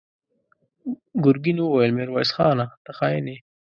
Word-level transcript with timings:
ګرګين 1.23 1.57
وويل: 1.61 1.91
ميرويس 1.97 2.31
خانه! 2.35 2.65
ته 2.83 2.91
خاين 2.97 3.25
يې! 3.31 3.37